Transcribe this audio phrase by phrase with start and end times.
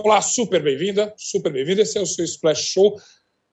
[0.00, 1.82] Olá, super bem-vinda, super bem-vinda.
[1.82, 2.96] Esse é o seu Splash Show.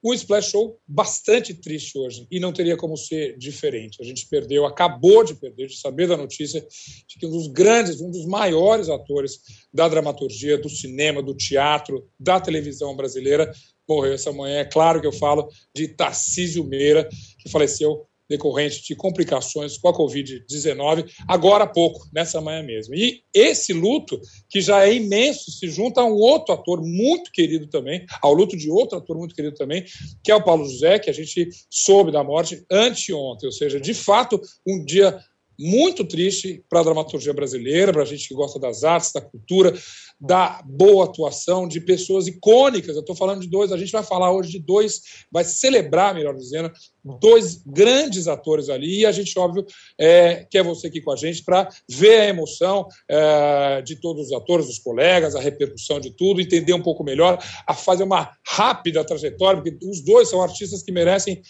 [0.04, 4.00] Um Splash Show bastante triste hoje e não teria como ser diferente.
[4.00, 8.00] A gente perdeu, acabou de perder, de saber da notícia de que um dos grandes,
[8.00, 9.40] um dos maiores atores
[9.74, 13.52] da dramaturgia, do cinema, do teatro, da televisão brasileira
[13.90, 14.60] morreu essa manhã.
[14.60, 17.10] É claro que eu falo de Tarcísio Meira,
[17.40, 22.96] que faleceu decorrente de complicações com a Covid-19, agora há pouco, nessa manhã mesmo.
[22.96, 27.68] E esse luto, que já é imenso, se junta a um outro ator muito querido
[27.68, 29.86] também, ao luto de outro ator muito querido também,
[30.24, 33.94] que é o Paulo José, que a gente soube da morte anteontem, ou seja, de
[33.94, 35.20] fato, um dia
[35.58, 39.74] muito triste para a dramaturgia brasileira, para a gente que gosta das artes, da cultura,
[40.20, 42.96] da boa atuação de pessoas icônicas.
[42.96, 45.02] Eu estou falando de dois, a gente vai falar hoje de dois,
[45.32, 46.72] vai celebrar, melhor dizendo,
[47.20, 49.02] dois grandes atores ali.
[49.02, 49.66] E a gente, óbvio,
[50.00, 54.34] é, quer você aqui com a gente para ver a emoção é, de todos os
[54.34, 59.04] atores, dos colegas, a repercussão de tudo, entender um pouco melhor, a fazer uma rápida
[59.04, 61.42] trajetória, porque os dois são artistas que merecem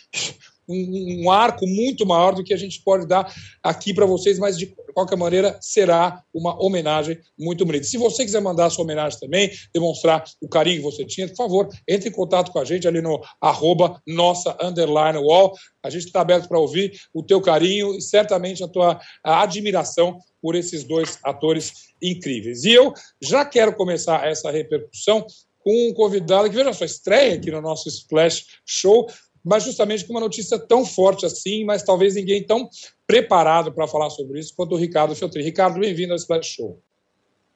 [0.67, 4.57] um, um, arco muito maior do que a gente pode dar aqui para vocês, mas
[4.57, 7.85] de qualquer maneira será uma homenagem muito bonita.
[7.85, 11.69] Se você quiser mandar sua homenagem também, demonstrar o carinho que você tinha, por favor,
[11.87, 15.53] entre em contato com a gente ali no arroba nossa underline wall.
[15.83, 20.55] A gente está aberto para ouvir o teu carinho e certamente a tua admiração por
[20.55, 22.63] esses dois atores incríveis.
[22.63, 25.25] E eu já quero começar essa repercussão
[25.65, 29.07] com um convidado que, veja só, estreia aqui no nosso Splash Show,
[29.45, 32.67] mas justamente com uma notícia tão forte assim, mas talvez ninguém tão
[33.05, 35.43] preparado para falar sobre isso quanto o Ricardo Feltrin.
[35.43, 36.79] Ricardo, bem-vindo ao Splash Show.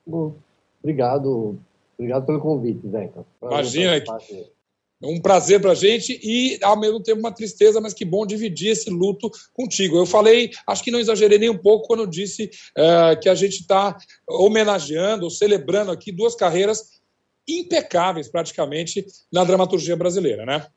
[0.06, 0.36] Bom,
[0.84, 1.60] obrigado,
[1.98, 3.26] obrigado pelo convite, Zeca.
[3.42, 4.10] Imagina que
[5.02, 8.26] é um prazer para a gente e, ao mesmo tempo, uma tristeza, mas que bom
[8.26, 9.98] dividir esse luto contigo.
[9.98, 13.62] Eu falei, acho que não exagerei nem um pouco quando disse uh, que a gente
[13.62, 17.00] está homenageando, celebrando aqui duas carreiras
[17.48, 20.68] impecáveis, praticamente, na dramaturgia brasileira, né?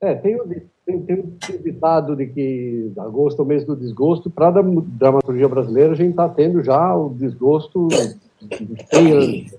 [0.00, 0.38] É, tem,
[0.84, 4.30] tem, tem um ditado de que agosto é o mês do desgosto.
[4.30, 9.56] Para a dramaturgia brasileira, a gente está tendo já o desgosto de 100 anos.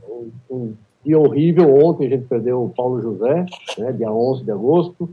[0.50, 1.74] Um, dia horrível.
[1.74, 3.46] Ontem a gente perdeu o Paulo José,
[3.78, 5.10] né, dia 11 de agosto.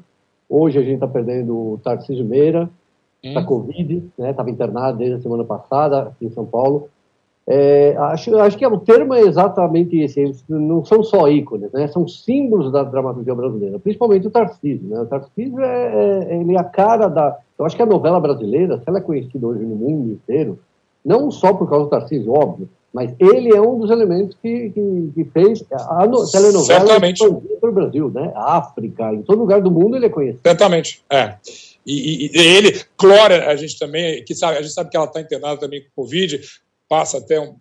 [0.49, 2.69] Hoje a gente está perdendo o Tarcísio Meira,
[3.33, 3.47] da hum.
[3.47, 6.89] Covid, estava né, internado desde a semana passada aqui em São Paulo.
[7.47, 10.35] É, acho, acho que o termo é exatamente esse.
[10.49, 11.87] Não são só ícones, né?
[11.89, 14.89] São símbolos da dramaturgia brasileira, principalmente o Tarcísio.
[14.89, 15.01] Né?
[15.01, 17.37] O Tarcísio é, é, ele é a cara da.
[17.59, 20.59] Eu acho que a novela brasileira, se ela é conhecida hoje no mundo inteiro,
[21.05, 25.11] não só por causa do Tarcísio, óbvio, mas ele é um dos elementos que, que,
[25.15, 26.99] que fez a no, telenovela
[27.61, 28.33] para o Brasil, né?
[28.35, 30.41] A África, em todo lugar do mundo ele é conhecido.
[30.47, 31.37] Certamente, é.
[31.85, 35.07] E, e, e, ele, Clória, a gente também, que sabe, a gente sabe que ela
[35.07, 36.41] está internada também com Covid,
[36.89, 37.57] passa até um,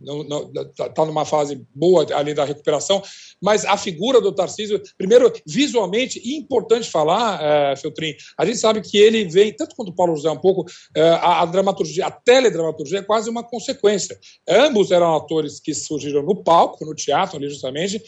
[0.69, 3.01] está tá numa fase boa ali da recuperação,
[3.41, 8.97] mas a figura do Tarcísio, primeiro, visualmente, importante falar, é, Feltrin, a gente sabe que
[8.97, 12.99] ele vem, tanto quanto o Paulo José um pouco, é, a, a, dramaturgia, a teledramaturgia
[12.99, 14.17] é quase uma consequência.
[14.47, 18.01] Ambos eram atores que surgiram no palco, no teatro ali justamente,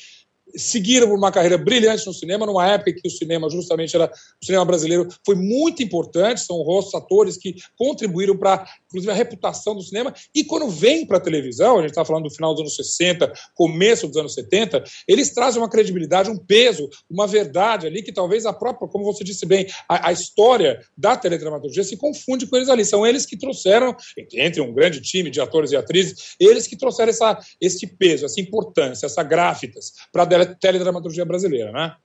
[0.56, 4.12] seguiram uma carreira brilhante no cinema, numa época que o cinema justamente era
[4.42, 9.76] o cinema brasileiro foi muito importante, são rostos atores que contribuíram para inclusive a reputação
[9.76, 12.62] do cinema e quando vem para a televisão, a gente está falando do final dos
[12.62, 18.02] anos 60, começo dos anos 70, eles trazem uma credibilidade, um peso, uma verdade ali
[18.02, 22.48] que talvez a própria, como você disse bem, a, a história da teledramaturgia se confunde
[22.48, 23.96] com eles ali, são eles que trouxeram,
[24.34, 28.40] entre um grande time de atores e atrizes, eles que trouxeram essa, esse peso, essa
[28.40, 31.96] importância, essa gráficas para a teledramaturgia brasileira, né?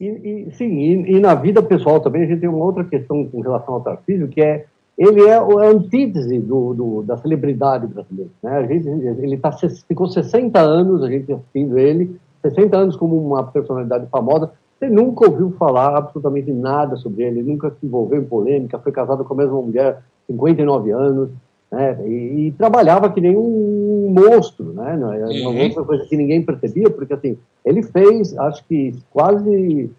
[0.00, 3.26] E, e, sim, e, e, na vida pessoal também a gente tem uma outra questão
[3.26, 4.66] com relação ao Tarcísio, que é
[4.98, 8.30] ele é a antítese do, do, da celebridade brasileira.
[8.42, 8.50] Né?
[8.50, 9.52] A gente, ele tá,
[9.86, 14.50] ficou 60 anos, a gente assistindo ele, 60 anos como uma personalidade famosa.
[14.76, 19.24] Você nunca ouviu falar absolutamente nada sobre ele, nunca se envolveu em polêmica, foi casado
[19.24, 21.30] com a mesma mulher 59 anos,
[21.70, 21.98] né?
[22.06, 24.94] E, e, trabalhava que nem um monstro, né?
[24.94, 25.84] É uma uhum.
[25.84, 29.90] coisa que ninguém percebia, porque assim, ele fez, acho que quase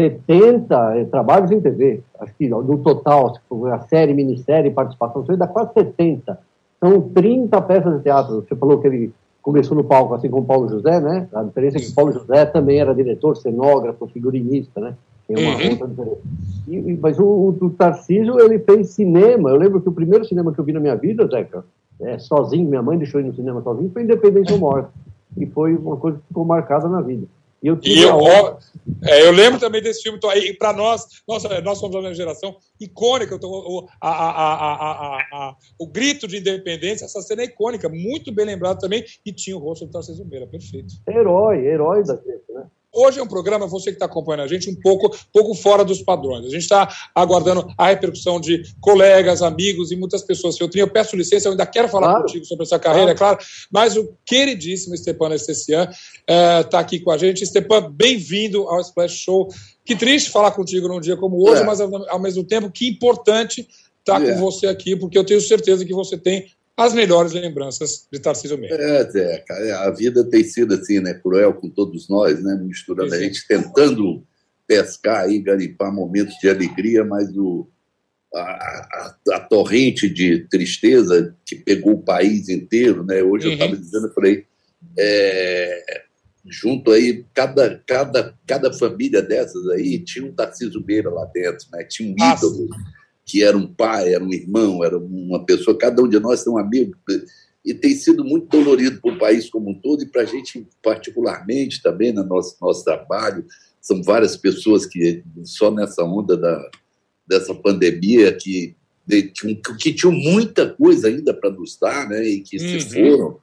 [0.00, 3.34] 70 eh, trabalhos em TV, acho que no total,
[3.70, 6.38] a série, minissérie, participação, isso dá quase 70.
[6.80, 8.36] São 30 peças de teatro.
[8.36, 9.12] Você falou que ele
[9.42, 11.28] começou no palco, assim como Paulo José, né?
[11.34, 14.94] A diferença é que Paulo José também era diretor, cenógrafo, figurinista, né?
[15.28, 15.70] Tem uma uhum.
[15.70, 16.20] outra diferença.
[16.66, 19.50] E, mas o, o, Tarcísio, ele fez cinema.
[19.50, 21.64] Eu lembro que o primeiro cinema que eu vi na minha vida, Zeca,
[22.00, 24.88] é, sozinho, minha mãe deixou ir no cinema sozinho, foi Independência ou Morte.
[25.36, 27.26] E foi uma coisa que ficou marcada na vida.
[27.62, 28.18] Eu, e eu,
[29.04, 30.18] é, eu lembro também desse filme.
[30.36, 33.34] E para nós, nossa, nós somos uma geração icônica.
[33.34, 38.46] Então, o, a, a, a, o grito de independência, essa cena é icônica, muito bem
[38.46, 39.04] lembrado também.
[39.24, 40.94] E tinha o rosto do Tarcísio Meira, perfeito.
[41.08, 42.66] Herói, herói da gente, né?
[42.92, 46.02] Hoje é um programa, você que está acompanhando a gente, um pouco, pouco fora dos
[46.02, 46.44] padrões.
[46.44, 50.58] A gente está aguardando a repercussão de colegas, amigos e muitas pessoas.
[50.58, 52.22] Feltrinho, eu peço licença, eu ainda quero falar claro.
[52.22, 53.34] contigo sobre essa carreira, claro.
[53.34, 57.46] é claro, mas o queridíssimo Stepan Estecian está eh, aqui com a gente.
[57.46, 59.48] Stepan, bem-vindo ao Splash Show.
[59.84, 61.64] Que triste falar contigo num dia como hoje, é.
[61.64, 63.68] mas ao mesmo tempo, que importante
[64.00, 64.32] estar tá é.
[64.32, 66.46] com você aqui, porque eu tenho certeza que você tem
[66.76, 68.76] as melhores lembranças de Tarcísio Meira.
[68.82, 73.18] É, é, a vida tem sido assim, né, cruel com todos nós, né, misturando a
[73.18, 74.24] gente tentando
[74.66, 77.68] pescar e garimpar momentos de alegria, mas o,
[78.34, 83.52] a, a, a, torrente de tristeza que pegou o país inteiro, né, hoje uhum.
[83.52, 84.46] eu estava dizendo, eu falei,
[84.98, 86.02] é,
[86.46, 91.84] junto aí, cada, cada, cada família dessas aí tinha um Tarcísio Meira lá dentro, né,
[91.84, 92.68] tinha um ídolo.
[92.68, 92.99] Nossa
[93.30, 96.52] que era um pai, era um irmão, era uma pessoa, cada um de nós tem
[96.52, 96.96] um amigo,
[97.64, 100.66] e tem sido muito dolorido para o país como um todo e para a gente
[100.82, 103.44] particularmente também no nosso, nosso trabalho.
[103.80, 106.70] São várias pessoas que, só nessa onda da,
[107.28, 108.74] dessa pandemia, que,
[109.06, 112.80] de, que, que tinham muita coisa ainda para nos dar, né, e que uhum.
[112.80, 113.28] se foram.
[113.28, 113.38] Uhum.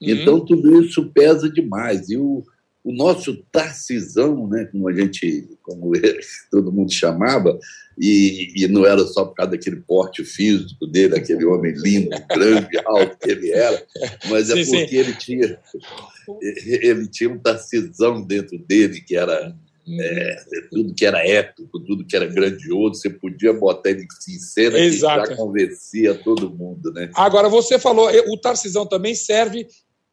[0.00, 2.10] Então, tudo isso pesa demais.
[2.10, 2.44] E o,
[2.84, 5.92] o nosso Tarcisão, né, como a gente, como
[6.50, 7.58] todo mundo chamava,
[7.98, 12.78] e, e, não era só por causa daquele porte físico dele, aquele homem lindo, grande,
[12.84, 13.84] alto que ele era,
[14.30, 14.96] mas é sim, porque sim.
[14.96, 15.58] ele tinha
[16.66, 19.54] ele tinha um Tarcisão dentro dele que era
[19.88, 20.36] é,
[20.70, 25.22] tudo que era épico, tudo que era grandioso, você podia botar ele em cena Exato.
[25.22, 27.10] que já convencia todo mundo, né?
[27.14, 29.66] Agora, você falou, o Tarcisão também serve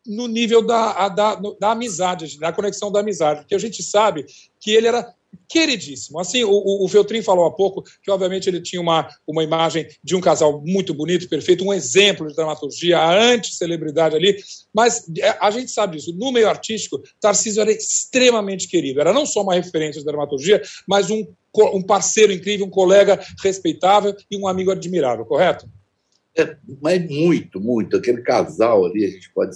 [0.09, 4.25] no nível da, da, da amizade, da conexão da amizade, porque a gente sabe
[4.59, 5.13] que ele era
[5.47, 6.19] queridíssimo.
[6.19, 10.15] Assim, o, o Feltrin falou há pouco que, obviamente, ele tinha uma, uma imagem de
[10.15, 14.37] um casal muito bonito, perfeito, um exemplo de dramaturgia, a anti-celebridade ali,
[14.73, 16.15] mas é, a gente sabe disso.
[16.17, 18.99] No meio artístico, Tarcísio era extremamente querido.
[18.99, 21.27] Era não só uma referência de dramaturgia, mas um,
[21.73, 25.69] um parceiro incrível, um colega respeitável e um amigo admirável, correto?
[26.37, 27.97] É, mas muito, muito.
[27.97, 29.55] Aquele casal ali, a gente pode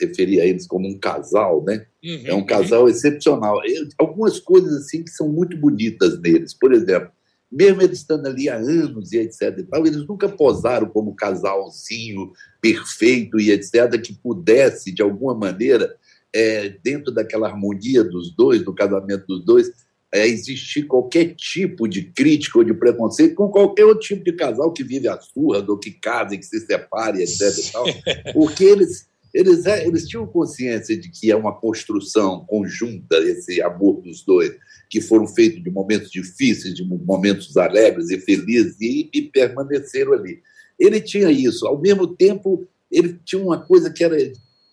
[0.00, 1.86] referir a eles como um casal, né?
[2.04, 2.88] Uhum, é um casal uhum.
[2.88, 3.60] excepcional.
[3.64, 6.54] Eu, algumas coisas assim que são muito bonitas neles.
[6.54, 7.10] Por exemplo,
[7.50, 9.58] mesmo eles estando ali há anos e etc.
[9.58, 14.00] E tal, eles nunca posaram como casalzinho perfeito e etc.
[14.00, 15.96] que pudesse, de alguma maneira,
[16.34, 19.70] é, dentro daquela harmonia dos dois, do casamento dos dois,
[20.12, 24.72] é, existir qualquer tipo de crítica ou de preconceito com qualquer outro tipo de casal
[24.72, 27.40] que vive a surra, ou que casa que se separe, etc.
[27.58, 27.84] E tal,
[28.32, 29.08] porque eles
[29.38, 34.52] eles, é, eles tinham consciência de que é uma construção conjunta, esse amor dos dois,
[34.90, 40.42] que foram feitos de momentos difíceis, de momentos alegres e felizes, e, e permaneceram ali.
[40.76, 41.68] Ele tinha isso.
[41.68, 44.16] Ao mesmo tempo, ele tinha uma coisa que era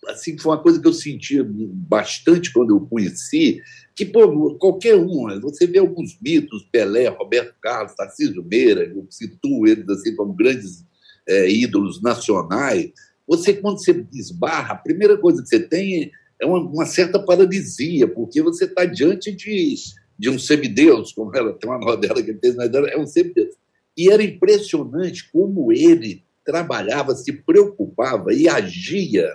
[0.07, 3.59] assim foi uma coisa que eu senti bastante quando eu conheci,
[3.95, 5.39] que pô, qualquer um, né?
[5.41, 10.85] você vê alguns mitos, Pelé, Roberto Carlos, Tarcísio Meira, eu situo eles assim como grandes
[11.27, 12.91] é, ídolos nacionais,
[13.27, 18.07] você, quando você esbarra, a primeira coisa que você tem é uma, uma certa paralisia,
[18.07, 19.75] porque você está diante de,
[20.17, 23.55] de um semideus, como ela tem uma novela que ele fez na é um semideus.
[23.97, 29.27] E era impressionante como ele trabalhava, se preocupava e agia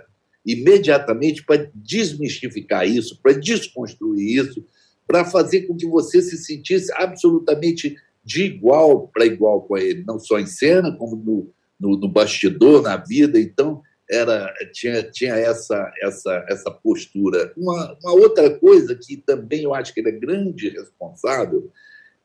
[0.47, 4.65] imediatamente para desmistificar isso, para desconstruir isso,
[5.07, 10.19] para fazer com que você se sentisse absolutamente de igual para igual com ele, não
[10.19, 13.41] só em cena, como no, no, no bastidor, na vida.
[13.41, 17.53] Então, era tinha, tinha essa, essa, essa postura.
[17.57, 21.71] Uma, uma outra coisa que também eu acho que ele é grande responsável,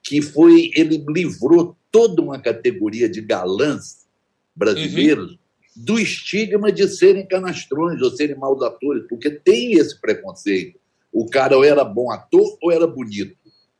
[0.03, 4.05] que foi ele livrou toda uma categoria de galãs
[4.55, 5.37] brasileiros uhum.
[5.75, 10.79] do estigma de serem canastrões ou serem maus atores, porque tem esse preconceito.
[11.11, 13.37] O cara ou era bom ator ou era bonito.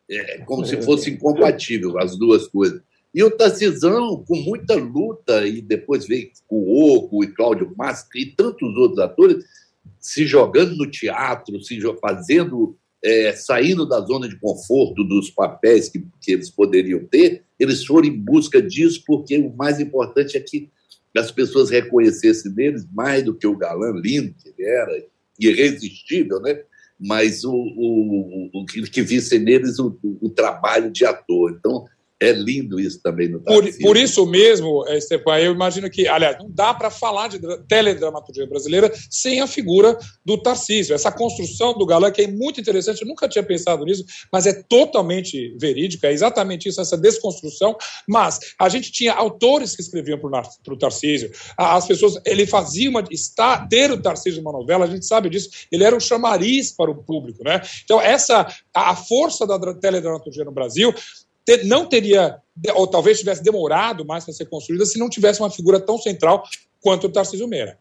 [0.10, 2.82] É como se fosse incompatível as duas coisas.
[3.16, 8.26] E o Tarcisão, com muita luta, e depois veio o Oco e Cláudio Máscara e
[8.36, 9.46] tantos outros atores,
[9.98, 16.06] se jogando no teatro, se fazendo, é, saindo da zona de conforto dos papéis que,
[16.20, 20.70] que eles poderiam ter, eles foram em busca disso, porque o mais importante é que
[21.18, 25.06] as pessoas reconhecessem neles mais do que o galã lindo que ele era,
[25.40, 26.62] irresistível, né?
[27.00, 31.56] mas o, o, o que, que vissem neles o, o, trabalho de ator.
[31.58, 31.86] Então,
[32.22, 36.50] É lindo isso também no por, por isso mesmo, Estepan, eu imagino que, aliás, não
[36.50, 40.96] dá para falar de teledramaturgia brasileira sem a figura do Tarcísio.
[40.96, 44.54] Essa construção do galã que é muito interessante, eu nunca tinha pensado nisso, mas é
[44.54, 47.76] totalmente verídica, é exatamente isso, essa desconstrução.
[48.08, 53.04] Mas a gente tinha autores que escreviam para o Tarcísio, as pessoas, ele fazia uma.
[53.12, 56.90] Está, ter o Tarcísio numa novela, a gente sabe disso, ele era um chamariz para
[56.90, 57.44] o público.
[57.44, 57.62] Né?
[57.84, 60.94] Então, essa, a força da teledramaturgia no Brasil
[61.46, 62.38] ter, não teria,
[62.74, 66.44] ou talvez tivesse demorado mais para ser construída se não tivesse uma figura tão central
[66.82, 67.78] quanto o Tarcísio Meira.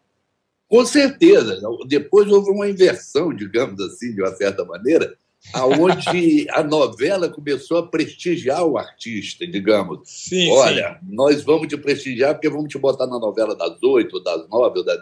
[0.68, 1.60] Com certeza.
[1.86, 5.14] Depois houve uma inversão, digamos assim, de uma certa maneira,
[5.52, 10.00] aonde a novela começou a prestigiar o artista, digamos.
[10.04, 11.14] Sim, Olha, sim.
[11.14, 15.00] nós vamos te prestigiar porque vamos te botar na novela das oito, das nove, das...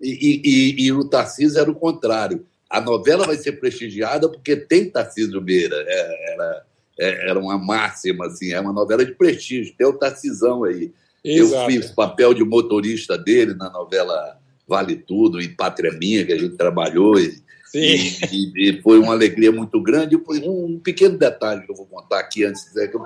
[0.00, 2.44] E, e, e, o Tarcísio era o contrário.
[2.68, 5.76] A novela vai ser prestigiada porque tem Tarcísio Meira.
[5.86, 6.66] É, era,
[7.02, 10.92] é, era uma máxima, assim, é uma novela de prestígio, tem o Tarcisão aí.
[11.24, 11.70] Exato.
[11.70, 16.38] Eu fiz papel de motorista dele na novela Vale Tudo e Pátria Minha, que a
[16.38, 17.42] gente trabalhou, e,
[17.74, 20.16] e, e, foi uma alegria muito grande.
[20.16, 23.02] Um, um pequeno detalhe que eu vou contar aqui antes de dizer que eu,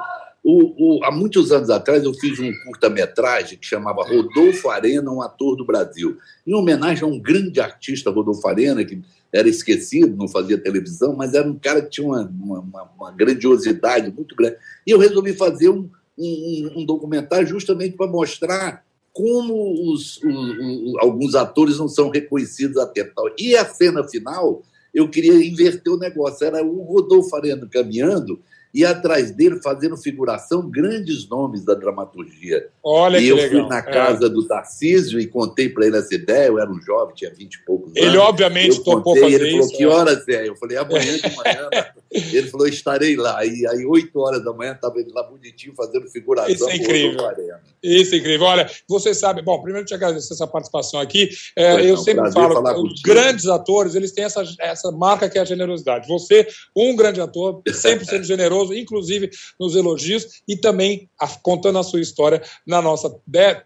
[0.48, 5.20] o, o, há muitos anos atrás eu fiz um curta-metragem que chamava Rodolfo Arena, um
[5.20, 10.28] ator do Brasil, em homenagem a um grande artista, Rodolfo Arena, que era esquecido, não
[10.28, 14.56] fazia televisão, mas era um cara que tinha uma, uma, uma grandiosidade muito grande.
[14.86, 20.20] E eu resolvi fazer um, um, um documentário justamente para mostrar como os,
[21.00, 23.10] alguns atores não são reconhecidos a tempo.
[23.36, 24.62] E a cena final,
[24.94, 26.46] eu queria inverter o negócio.
[26.46, 28.40] Era o Rodolfo Arena caminhando
[28.76, 32.68] e atrás dele fazendo figuração grandes nomes da dramaturgia.
[32.84, 33.50] Olha e eu legal.
[33.50, 34.28] fui na casa é.
[34.28, 36.48] do Tarcísio e contei para ele essa ideia.
[36.48, 38.06] Eu era um jovem, tinha vinte e poucos anos.
[38.06, 40.46] Ele, obviamente, eu topou contei, fazer Ele falou: Que horas é?
[40.46, 41.70] Eu falei: Amanhã de manhã.
[42.12, 43.42] ele falou: Estarei lá.
[43.46, 46.52] E aí, oito horas da manhã, estava ele lá bonitinho fazendo figuração.
[46.52, 47.20] Isso é incrível.
[47.82, 48.46] Isso é incrível.
[48.46, 49.40] Olha, você sabe.
[49.40, 51.30] Bom, primeiro te agradecer essa participação aqui.
[51.56, 55.46] É, eu sempre falo: os grandes atores, eles têm essa, essa marca que é a
[55.46, 56.06] generosidade.
[56.08, 61.82] Você, um grande ator, sempre sendo generoso, inclusive nos elogios e também a, contando a
[61.82, 63.14] sua história na nossa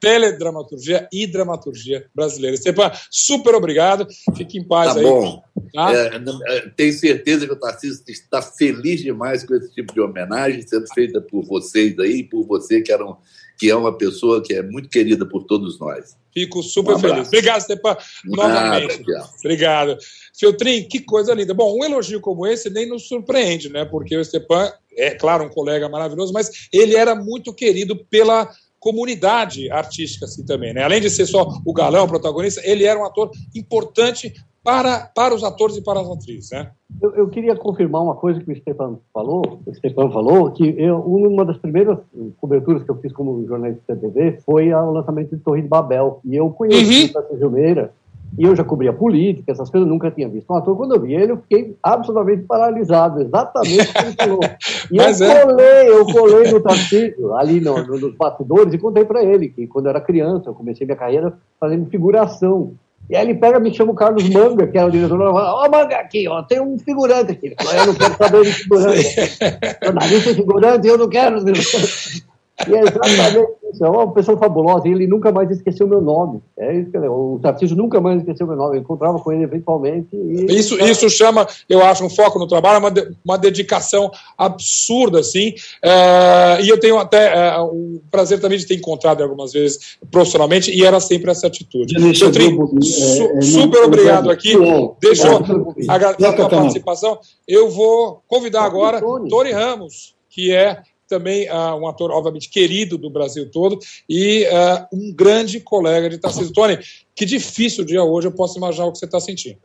[0.00, 2.56] teledramaturgia e dramaturgia brasileira.
[2.56, 4.06] Estepan, super obrigado.
[4.36, 5.06] Fique em paz tá aí.
[5.06, 5.42] Bom.
[5.72, 5.92] Tá?
[5.92, 10.66] É, é, tenho certeza que o Tarcísio está feliz demais com esse tipo de homenagem
[10.66, 13.14] sendo feita por vocês aí, por você que, era um,
[13.60, 16.16] que é uma pessoa que é muito querida por todos nós.
[16.32, 17.28] Fico super um feliz.
[17.28, 19.02] Obrigado, Stepan, novamente.
[19.06, 19.98] Nada, Obrigado.
[20.38, 21.52] Feltrin, que coisa linda.
[21.52, 23.84] Bom, um elogio como esse nem nos surpreende, né?
[23.84, 28.50] Porque o Stepan é, claro, um colega maravilhoso, mas ele era muito querido pela
[28.80, 30.82] comunidade artística assim também, né?
[30.82, 34.32] Além de ser só o galão, o protagonista, ele era um ator importante
[34.62, 36.70] para, para os atores e para as atrizes, né?
[37.00, 41.44] Eu, eu queria confirmar uma coisa que o Stepan falou, o falou, que eu, uma
[41.44, 41.98] das primeiras
[42.38, 46.20] coberturas que eu fiz como jornalista de TV foi o lançamento de Torre de Babel,
[46.24, 47.10] e eu conheci uhum.
[47.10, 47.92] o Tarcísio Meira,
[48.38, 50.76] e eu já cobria política, essas coisas, nunca tinha visto um ator.
[50.76, 54.40] Quando eu vi ele, eu fiquei absolutamente paralisado, exatamente o que ele falou.
[54.90, 55.44] E eu é.
[55.44, 59.66] colei, eu colei no Tarcísio, ali no, no, nos bastidores, e contei para ele que
[59.66, 62.74] quando eu era criança, eu comecei minha carreira fazendo figuração.
[63.08, 65.32] E aí ele pega, me chama o Carlos Manga, que era o diretor, e fala,
[65.32, 67.54] ó, oh, Manga, aqui, ó, tem um figurante aqui.
[67.58, 69.14] Eu não quero saber de figurante.
[69.82, 71.36] Jornalista figurante, eu não quero.
[72.68, 73.38] E é exatamente
[73.84, 74.88] É uma pessoa fabulosa.
[74.88, 76.40] E ele nunca mais esqueceu meu nome.
[76.58, 78.76] É isso que o Tarcísio nunca mais esqueceu meu nome.
[78.76, 80.08] Eu encontrava com ele eventualmente.
[80.48, 85.54] isso, isso chama, eu acho, um foco no trabalho, uma, de, uma dedicação absurda, assim.
[85.82, 90.70] É, e eu tenho até é, o prazer também de ter encontrado algumas vezes profissionalmente,
[90.70, 91.94] e era sempre essa atitude.
[91.94, 94.54] Trim, su, é, super obrigado aqui.
[95.00, 97.18] Deixa eu agradecer a participação.
[97.46, 103.10] Eu vou convidar agora Tony Ramos, que é também uh, um ator, obviamente, querido do
[103.10, 106.52] Brasil todo e uh, um grande colega de Tarcísio.
[106.52, 106.78] Tony,
[107.14, 109.58] que difícil dia hoje, eu posso imaginar o que você está sentindo.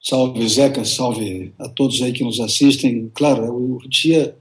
[0.00, 3.10] Salve, Zeca, salve a todos aí que nos assistem.
[3.14, 4.36] Claro, o dia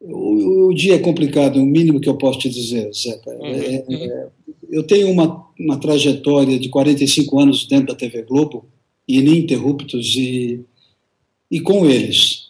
[0.00, 3.30] o, o dia é complicado, é o mínimo que eu posso te dizer, Zeca.
[3.30, 4.04] Uhum, é, uhum.
[4.04, 4.28] É,
[4.70, 8.66] eu tenho uma, uma trajetória de 45 anos dentro da TV Globo,
[9.08, 10.60] ininterruptos, e,
[11.50, 12.45] e com eles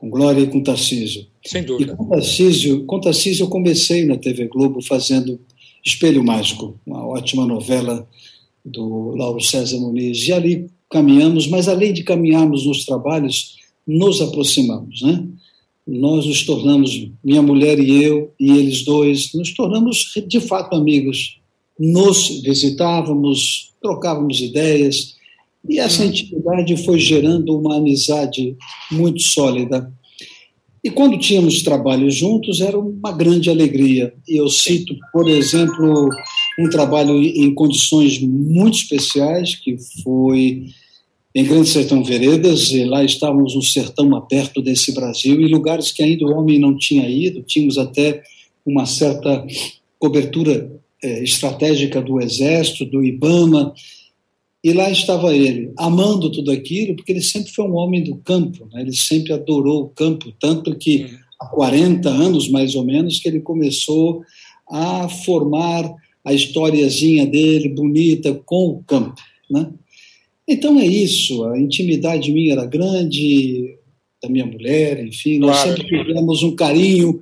[0.00, 1.26] com Glória e com Tarcísio.
[1.44, 1.92] Sem dúvida.
[1.92, 5.38] E com Tarcísio, com Tarcísio eu comecei na TV Globo fazendo
[5.84, 8.08] Espelho Mágico, uma ótima novela
[8.64, 10.26] do Lauro César Muniz.
[10.26, 15.22] E ali caminhamos, mas além de caminharmos nos trabalhos, nos aproximamos, né?
[15.86, 21.38] Nós nos tornamos, minha mulher e eu, e eles dois, nos tornamos de fato amigos.
[21.78, 25.16] Nos visitávamos, trocávamos ideias,
[25.68, 28.56] e essa intimidade foi gerando uma amizade
[28.90, 29.92] muito sólida.
[30.82, 34.14] E quando tínhamos trabalhos juntos, era uma grande alegria.
[34.26, 36.08] Eu cito, por exemplo,
[36.58, 40.64] um trabalho em condições muito especiais, que foi
[41.34, 46.02] em Grande Sertão Veredas, e lá estávamos no sertão aberto desse Brasil, em lugares que
[46.02, 48.22] ainda o homem não tinha ido, tínhamos até
[48.66, 49.46] uma certa
[49.98, 53.72] cobertura é, estratégica do Exército, do IBAMA,
[54.62, 58.68] e lá estava ele, amando tudo aquilo, porque ele sempre foi um homem do campo,
[58.72, 58.82] né?
[58.82, 61.06] ele sempre adorou o campo, tanto que
[61.40, 64.22] há 40 anos, mais ou menos, que ele começou
[64.70, 65.90] a formar
[66.22, 69.20] a historiazinha dele, bonita, com o campo.
[69.50, 69.70] Né?
[70.46, 73.78] Então é isso, a intimidade minha era grande,
[74.22, 75.70] da minha mulher, enfim, nós claro.
[75.70, 77.18] sempre tivemos um carinho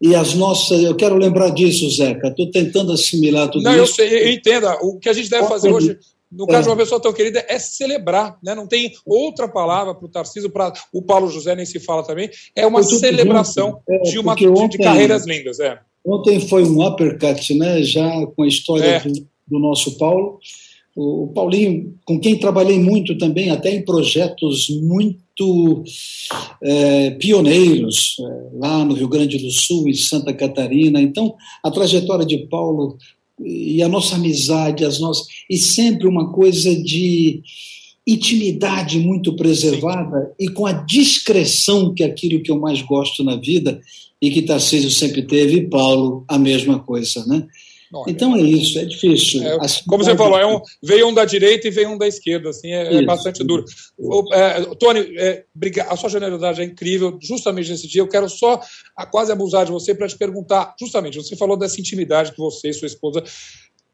[0.00, 0.82] e as nossas.
[0.82, 2.28] Eu quero lembrar disso, Zeca.
[2.28, 4.00] Estou tentando assimilar tudo Não, isso.
[4.00, 4.66] Não, eu, eu entendo.
[4.82, 5.96] O que a gente deve fazer hoje
[6.30, 6.62] no caso é.
[6.62, 8.54] de uma pessoa tão querida, é celebrar, né?
[8.54, 12.30] não tem outra palavra para o Tarcísio, para o Paulo José nem se fala também,
[12.54, 15.58] é uma celebração é, de, uma, ontem, de carreiras lindas.
[15.58, 15.80] É.
[16.04, 17.82] Ontem foi um uppercut, né?
[17.82, 19.00] já com a história é.
[19.00, 20.38] do, do, nosso Paulo.
[20.94, 25.84] O, o, Paulinho, com quem trabalhei muito também, até em projetos muito
[26.62, 31.00] é, pioneiros, é, lá no Rio Grande do Sul, em Santa Catarina.
[31.00, 32.96] Então, a trajetória de Paulo
[33.44, 37.42] e a nossa amizade, as nossas e sempre uma coisa de
[38.06, 43.36] intimidade muito preservada e com a discreção que é aquilo que eu mais gosto na
[43.36, 43.80] vida
[44.20, 47.46] e que Tarcísio sempre teve e Paulo a mesma coisa, né?
[48.06, 49.42] Então é isso, é difícil.
[49.42, 52.50] É, como você falou, é um, veio um da direita e veio um da esquerda,
[52.50, 53.64] assim, é, é bastante duro.
[53.98, 55.44] O, é, Tony, é,
[55.88, 57.18] a sua generosidade é incrível.
[57.20, 58.60] Justamente nesse dia, eu quero só
[58.96, 60.74] a, quase abusar de você para te perguntar.
[60.78, 63.24] Justamente, você falou dessa intimidade que você e sua esposa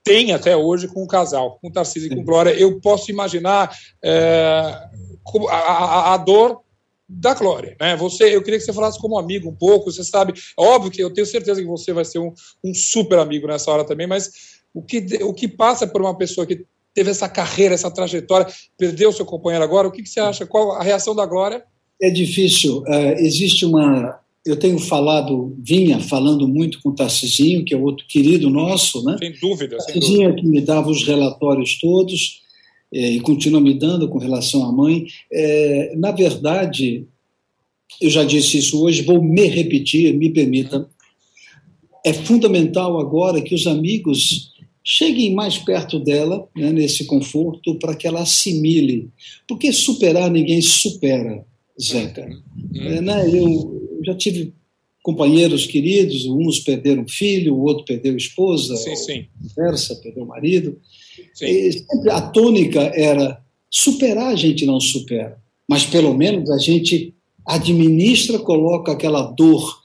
[0.05, 2.50] têm até hoje com o casal, com o Tarcísio e com Glória.
[2.50, 3.75] Eu posso imaginar
[4.05, 4.79] é,
[5.49, 6.61] a, a, a dor
[7.09, 7.77] da Glória.
[7.81, 7.97] Né?
[7.97, 9.91] Você, eu queria que você falasse como amigo um pouco.
[9.91, 12.33] Você sabe, é óbvio que eu tenho certeza que você vai ser um,
[12.65, 16.47] um super amigo nessa hora também, mas o que, o que passa por uma pessoa
[16.47, 18.47] que teve essa carreira, essa trajetória,
[18.77, 20.47] perdeu seu companheiro agora, o que, que você acha?
[20.47, 21.63] Qual a reação da Glória?
[22.01, 22.79] É difícil.
[22.79, 24.19] Uh, existe uma.
[24.45, 29.17] Eu tenho falado, vinha falando muito com o Tarcisinho, que é outro querido nosso, né?
[29.19, 29.77] Sem dúvida.
[29.77, 32.46] Tarcisinho é que me dava os relatórios todos
[32.93, 35.07] é, e continua me dando com relação à mãe.
[35.33, 37.07] É, na verdade,
[38.01, 40.88] eu já disse isso hoje, vou me repetir, me permita.
[42.05, 44.53] É fundamental agora que os amigos
[44.85, 49.11] cheguem mais perto dela, né, nesse conforto, para que ela assimile.
[49.49, 51.44] Porque superar ninguém supera,
[51.81, 52.25] Zeca.
[52.25, 52.83] Uhum.
[52.83, 54.53] É, né, eu já tive
[55.07, 59.27] companheiros queridos, uns perderam filho, o outro perdeu esposa, sim, sim.
[59.40, 60.77] vice perdeu marido
[61.33, 63.40] sempre a tônica era
[63.71, 65.38] superar a gente não supera,
[65.69, 67.14] mas pelo menos a gente
[67.47, 69.81] administra, coloca aquela dor,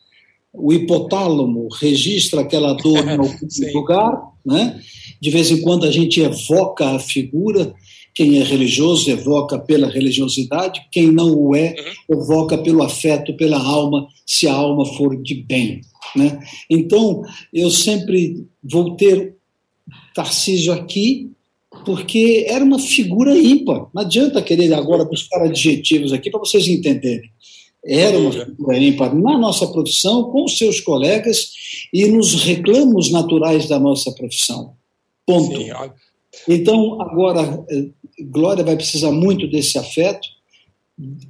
[0.52, 3.30] o hipotálamo registra aquela dor no
[3.74, 4.82] lugar, né?
[5.22, 7.76] De vez em quando a gente evoca a figura,
[8.14, 11.76] quem é religioso evoca pela religiosidade, quem não o é
[12.10, 12.22] uhum.
[12.22, 15.82] evoca pelo afeto, pela alma, se a alma for de bem.
[16.16, 16.40] Né?
[16.70, 17.22] Então,
[17.54, 19.36] eu sempre vou ter
[20.14, 21.32] Tarcísio aqui
[21.86, 23.88] porque era uma figura ímpar.
[23.94, 27.30] Não adianta querer agora buscar adjetivos aqui para vocês entenderem.
[27.84, 31.52] Era uma figura ímpar na nossa profissão, com seus colegas
[31.92, 34.74] e nos reclamos naturais da nossa profissão.
[35.26, 35.58] Ponto.
[35.58, 35.72] Sim,
[36.48, 37.88] então, agora, eh,
[38.30, 40.28] Glória vai precisar muito desse afeto,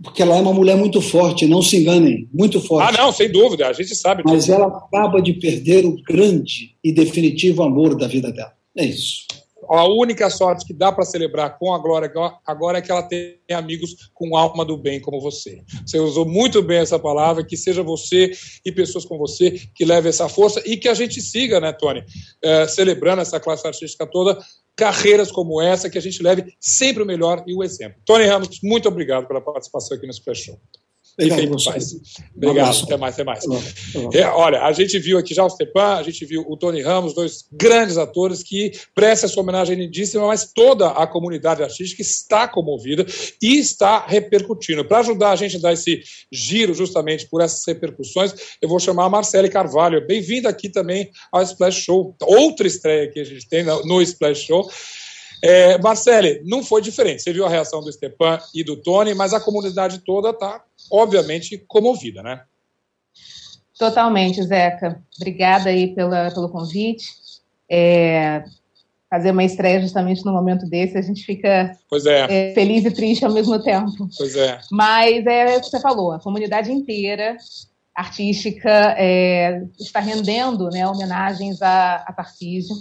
[0.04, 2.96] porque ela é uma mulher muito forte, não se enganem, muito forte.
[2.96, 4.24] Ah, não, sem dúvida, a gente sabe.
[4.26, 8.54] Mas ela acaba de perder o grande e definitivo amor da vida dela.
[8.78, 9.26] É isso
[9.78, 12.12] a única sorte que dá para celebrar com a Glória
[12.46, 15.64] agora é que ela tem amigos com alma do bem como você.
[15.86, 18.32] Você usou muito bem essa palavra, que seja você
[18.66, 22.04] e pessoas como você que levem essa força e que a gente siga, né, Tony,
[22.44, 24.38] é, celebrando essa classe artística toda,
[24.76, 28.02] carreiras como essa, que a gente leve sempre o melhor e o exemplo.
[28.06, 30.14] Tony Ramos, muito obrigado pela participação aqui no
[31.26, 32.02] Special.
[32.36, 33.46] Obrigado, Obrigado, um até mais, até mais.
[34.14, 37.14] É, olha, a gente viu aqui já o Stepan, a gente viu o Tony Ramos,
[37.14, 43.06] dois grandes atores que prestam essa homenagem lindíssima, mas toda a comunidade artística está comovida
[43.42, 44.86] e está repercutindo.
[44.86, 49.06] Para ajudar a gente a dar esse giro justamente por essas repercussões, eu vou chamar
[49.06, 50.06] a Marcele Carvalho.
[50.06, 52.16] Bem-vinda aqui também ao Splash Show.
[52.22, 54.70] Outra estreia que a gente tem no Splash Show.
[55.44, 57.22] É, Marcele, não foi diferente.
[57.22, 61.58] Você viu a reação do Stepan e do Tony, mas a comunidade toda está, obviamente,
[61.68, 62.42] comovida, né?
[63.78, 65.02] Totalmente, Zeca.
[65.18, 67.06] Obrigada aí pela, pelo convite.
[67.70, 68.44] É,
[69.10, 71.76] fazer uma estreia justamente no momento desse, a gente fica
[72.08, 72.52] é.
[72.52, 74.08] É, feliz e triste ao mesmo tempo.
[74.18, 74.60] Pois é.
[74.72, 77.36] Mas é o que você falou, a comunidade inteira
[77.94, 82.76] artística é, está rendendo né, homenagens a, a Tarcísio.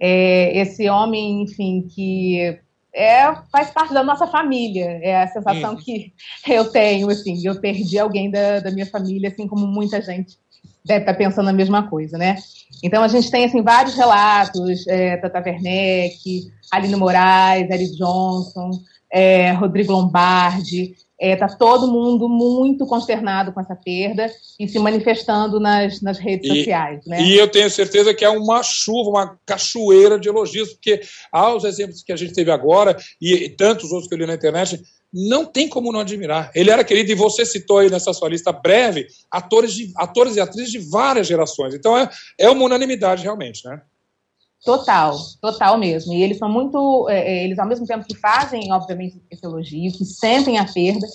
[0.00, 2.58] É, esse homem, enfim, que
[2.94, 4.98] é, faz parte da nossa família.
[5.02, 6.12] É a sensação que
[6.48, 10.38] eu tenho, assim, eu perdi alguém da, da minha família, assim como muita gente
[10.84, 12.36] deve estar pensando a mesma coisa, né?
[12.82, 18.70] Então a gente tem assim vários relatos, é, Tata Werneck, Aline Moraes, Eric Johnson,
[19.10, 25.60] é, Rodrigo Lombardi, está é, todo mundo muito consternado com essa perda e se manifestando
[25.60, 27.00] nas, nas redes e, sociais.
[27.06, 27.22] Né?
[27.22, 31.00] E eu tenho certeza que é uma chuva, uma cachoeira de elogios, porque
[31.30, 34.34] aos exemplos que a gente teve agora e, e tantos outros que eu li na
[34.34, 36.50] internet, não tem como não admirar.
[36.54, 40.40] Ele era querido, e você citou aí nessa sua lista breve, atores, de, atores e
[40.40, 41.72] atrizes de várias gerações.
[41.72, 43.80] Então é, é uma unanimidade, realmente, né?
[44.64, 46.14] Total, total mesmo.
[46.14, 49.92] E eles são muito, é, é, eles ao mesmo tempo que fazem, obviamente, esse elogio,
[49.92, 51.06] que sentem a perda,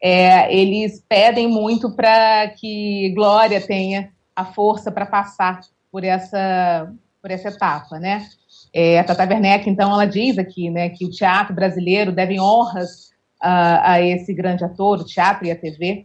[0.00, 5.60] é, eles pedem muito para que Glória tenha a força para passar
[5.90, 8.26] por essa, por essa etapa, né?
[8.72, 13.10] É, a Tata Werneck, então, ela diz aqui, né, que o teatro brasileiro deve honras
[13.40, 16.04] a, a esse grande ator, o teatro e a TV.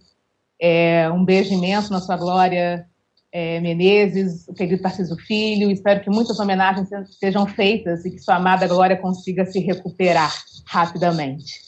[0.60, 2.86] É, um beijo imenso na sua glória,
[3.38, 5.70] é, Menezes, o querido Tarcísio Filho.
[5.70, 10.34] Espero que muitas homenagens sejam feitas e que sua amada Glória consiga se recuperar
[10.66, 11.62] rapidamente.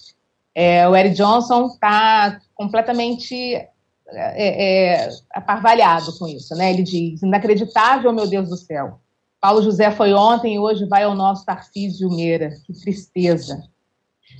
[0.55, 3.67] É, o Eric Johnson está completamente é,
[4.07, 6.55] é, aparvalhado com isso.
[6.55, 6.73] Né?
[6.73, 8.99] Ele diz: inacreditável, meu Deus do céu.
[9.39, 12.49] Paulo José foi ontem e hoje vai ao nosso Tarcísio Meira.
[12.65, 13.63] Que tristeza.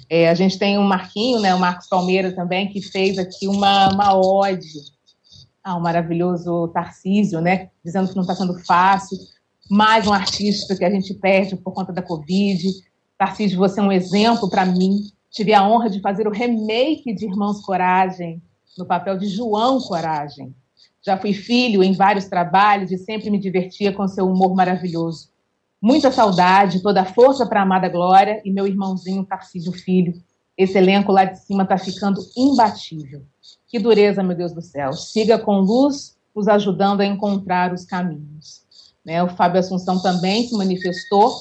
[0.09, 3.93] É, a gente tem um Marquinho, né, o Marcos Palmeira também, que fez aqui uma,
[3.93, 4.97] uma ode
[5.63, 9.17] ao maravilhoso Tarcísio, né, dizendo que não está sendo fácil.
[9.69, 12.67] Mais um artista que a gente perde por conta da Covid.
[13.17, 15.03] Tarcísio, você é um exemplo para mim.
[15.29, 18.41] Tive a honra de fazer o remake de Irmãos Coragem,
[18.77, 20.55] no papel de João Coragem.
[21.05, 25.29] Já fui filho em vários trabalhos e sempre me divertia com seu humor maravilhoso.
[25.81, 30.13] Muita saudade, toda a força para a amada Glória e meu irmãozinho Tarcísio Filho.
[30.59, 33.23] Esse elenco lá de cima está ficando imbatível.
[33.65, 34.91] Que dureza, meu Deus do céu.
[34.91, 38.65] Siga com luz, os ajudando a encontrar os caminhos.
[39.05, 39.23] Né?
[39.23, 41.33] O Fábio Assunção também se manifestou.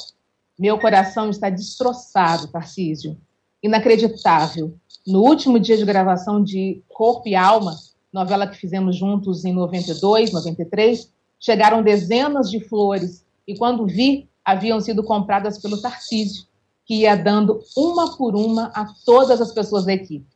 [0.56, 3.18] Meu coração está destroçado, Tarcísio.
[3.60, 4.76] Inacreditável.
[5.04, 7.76] No último dia de gravação de Corpo e Alma,
[8.12, 14.80] novela que fizemos juntos em 92, 93, chegaram dezenas de flores e quando vi, haviam
[14.80, 16.46] sido compradas pelo Tarcísio,
[16.88, 20.26] que ia dando uma por uma a todas as pessoas da equipe.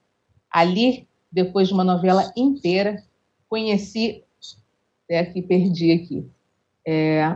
[0.50, 3.02] Ali, depois de uma novela inteira,
[3.48, 4.22] conheci.
[5.04, 6.26] Até aqui, perdi aqui.
[6.86, 7.34] É,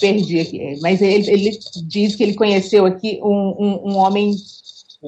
[0.00, 0.60] perdi aqui.
[0.62, 4.34] É, mas ele, ele, diz que ele conheceu aqui um, um, um homem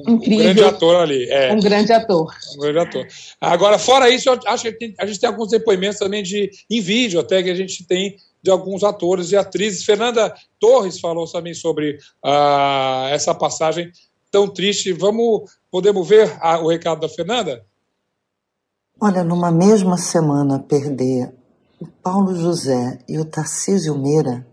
[0.07, 0.51] incrível.
[0.51, 1.29] Um grande ator ali.
[1.31, 1.51] É.
[1.51, 2.31] Um grande ator.
[2.55, 3.07] Um grande ator.
[3.41, 7.41] Agora, fora isso, acho que a gente tem alguns depoimentos também de, em vídeo, até
[7.41, 9.83] que a gente tem de alguns atores e atrizes.
[9.83, 13.91] Fernanda Torres falou também sobre uh, essa passagem
[14.31, 14.93] tão triste.
[14.93, 17.65] Vamos, podemos ver a, o recado da Fernanda?
[18.99, 21.33] Olha, numa mesma semana perder
[21.79, 24.45] o Paulo José e o Tarcísio Meira,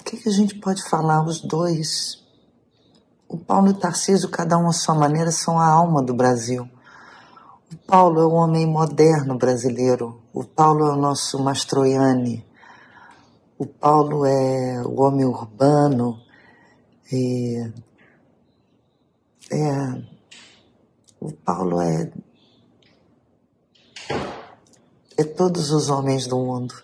[0.00, 1.24] o que, que a gente pode falar?
[1.26, 2.22] Os dois.
[3.26, 6.68] O Paulo e o Tarcísio, cada um à sua maneira, são a alma do Brasil.
[7.72, 10.20] O Paulo é o homem moderno brasileiro.
[10.32, 12.44] O Paulo é o nosso Mastroianni.
[13.58, 16.20] O Paulo é o homem urbano.
[17.12, 17.72] E
[19.50, 20.02] é,
[21.20, 22.10] o Paulo é
[25.16, 26.74] é todos os homens do mundo.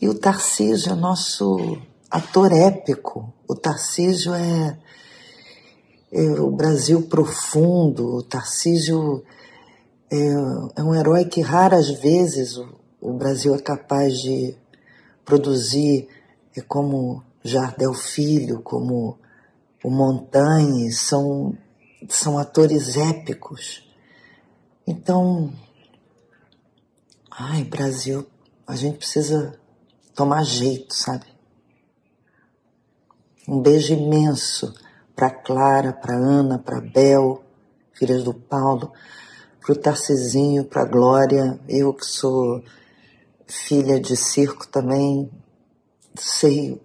[0.00, 1.78] E o Tarcísio é nosso
[2.10, 3.32] ator épico.
[3.48, 4.78] O Tarcísio é,
[6.12, 8.16] é o Brasil profundo.
[8.16, 9.24] O Tarcísio
[10.10, 10.16] é,
[10.76, 12.68] é um herói que raras vezes o,
[13.00, 14.56] o Brasil é capaz de
[15.24, 16.08] produzir,
[16.56, 19.18] é como Jardel Filho, como
[19.82, 21.56] o Montagne, são,
[22.08, 23.88] são atores épicos.
[24.86, 25.52] Então,
[27.30, 28.26] ai, Brasil,
[28.66, 29.58] a gente precisa
[30.14, 31.26] tomar jeito, sabe?
[33.46, 34.74] Um beijo imenso
[35.14, 37.44] para Clara, para Ana, para Bel,
[37.92, 38.92] filhas do Paulo,
[39.66, 42.62] para o Tarcisinho, para a Glória, eu que sou
[43.48, 45.28] filha de circo também,
[46.14, 46.80] sei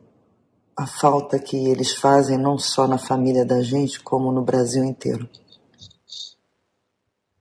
[0.76, 5.30] a falta que eles fazem não só na família da gente, como no Brasil inteiro.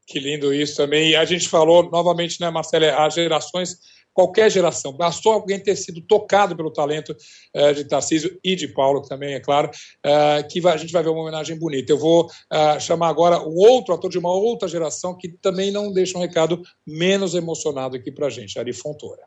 [0.06, 1.12] Que lindo isso também.
[1.12, 3.78] E a gente falou novamente, né, Marcela, as gerações
[4.12, 4.92] qualquer geração.
[4.92, 7.16] Bastou alguém ter sido tocado pelo talento
[7.56, 9.70] uh, de Tarcísio e de Paulo, que também é claro,
[10.06, 11.92] uh, que vai, a gente vai ver uma homenagem bonita.
[11.92, 15.92] Eu vou uh, chamar agora um outro ator de uma outra geração que também não
[15.92, 19.22] deixa um recado menos emocionado aqui para a gente, Ari Fontoura.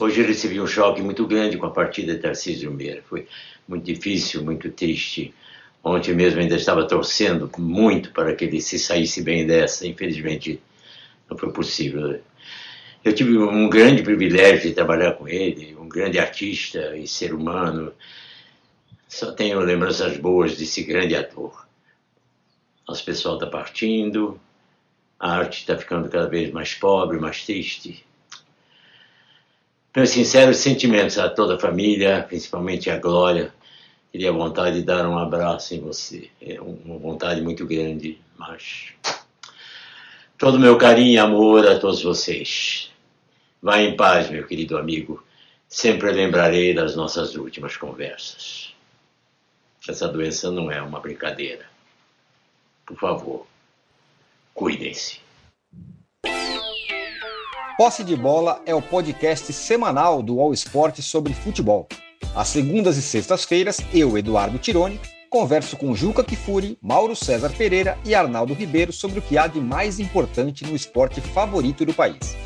[0.00, 3.02] Hoje eu recebi um choque muito grande com a partida de Tarcísio Meira.
[3.08, 3.26] Foi
[3.66, 5.34] muito difícil, muito triste.
[5.82, 9.86] Ontem mesmo ainda estava torcendo muito para que ele se saísse bem dessa.
[9.86, 10.60] Infelizmente,
[11.30, 12.20] não foi possível.
[13.04, 17.92] Eu tive um grande privilégio de trabalhar com ele, um grande artista e ser humano.
[19.06, 21.66] Só tenho lembranças boas desse grande ator.
[22.86, 24.40] Nosso pessoal está partindo,
[25.18, 28.04] a arte está ficando cada vez mais pobre, mais triste.
[29.94, 33.52] Meus sinceros sentimentos a toda a família, principalmente a Glória.
[34.12, 36.30] Teria vontade de dar um abraço em você.
[36.40, 38.92] É uma vontade muito grande, mas.
[40.36, 42.87] Todo meu carinho e amor a todos vocês.
[43.60, 45.22] Vá em paz, meu querido amigo.
[45.68, 48.74] Sempre lembrarei das nossas últimas conversas.
[49.88, 51.66] Essa doença não é uma brincadeira.
[52.86, 53.46] Por favor,
[54.54, 55.20] cuidem-se.
[57.76, 61.88] Posse de Bola é o podcast semanal do All Sport sobre futebol.
[62.34, 68.14] Às segundas e sextas-feiras, eu, Eduardo Tironi, converso com Juca Kifuri, Mauro César Pereira e
[68.14, 72.36] Arnaldo Ribeiro sobre o que há de mais importante no esporte favorito do país.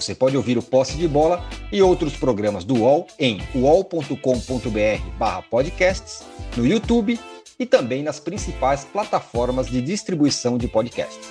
[0.00, 6.22] Você pode ouvir o Posse de Bola e outros programas do UOL em uol.com.br/podcasts,
[6.56, 7.20] no YouTube
[7.58, 11.28] e também nas principais plataformas de distribuição de podcasts.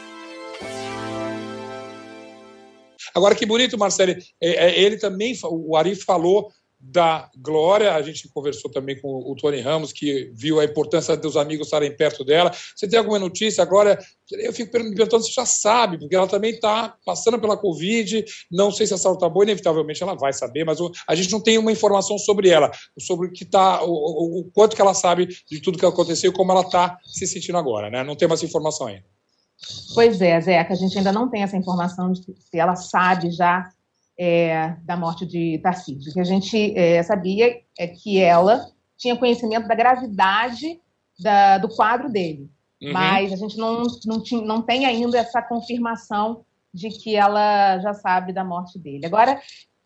[3.16, 4.12] Agora, que bonito, Marcelo.
[4.12, 9.36] É, é, ele também, o Ari falou da Glória, a gente conversou também com o
[9.36, 12.52] Tony Ramos, que viu a importância dos amigos estarem perto dela.
[12.76, 13.62] Você tem alguma notícia?
[13.62, 14.00] A Glória,
[14.32, 18.72] eu fico me perguntando se já sabe, porque ela também está passando pela Covid, não
[18.72, 21.58] sei se a saúde está boa, inevitavelmente ela vai saber, mas a gente não tem
[21.58, 25.62] uma informação sobre ela, sobre o que tá, o, o quanto que ela sabe de
[25.62, 28.04] tudo que aconteceu e como ela está se sentindo agora, né?
[28.04, 29.04] Não tem essa informação ainda.
[29.94, 33.70] Pois é, que a gente ainda não tem essa informação de se ela sabe já
[34.20, 36.12] é, da morte de Tarcísio.
[36.12, 40.82] O que a gente é, sabia é que ela tinha conhecimento da gravidade
[41.18, 42.52] da, do quadro dele,
[42.82, 42.92] uhum.
[42.92, 47.94] mas a gente não, não, tinha, não tem ainda essa confirmação de que ela já
[47.94, 49.06] sabe da morte dele.
[49.06, 49.40] Agora,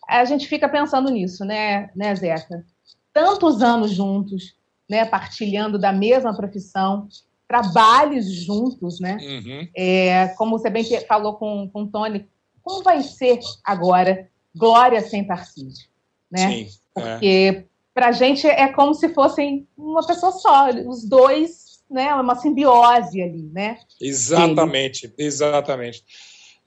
[0.10, 2.66] a gente fica pensando nisso, né, né Zeca?
[3.14, 4.56] Tantos anos juntos,
[4.90, 7.08] né, partilhando da mesma profissão,
[7.48, 9.18] trabalhos juntos, né?
[9.22, 9.68] Uhum.
[9.76, 12.28] É, como você bem falou com, com o Tony,
[12.64, 15.88] como vai ser agora Glória sem Tarcísio,
[16.32, 16.48] né?
[16.50, 17.02] Sim, é.
[17.02, 22.14] Porque para a gente é como se fossem uma pessoa só, os dois, né?
[22.16, 23.80] Uma simbiose ali, né?
[24.02, 25.28] Exatamente, Ele...
[25.28, 26.04] exatamente.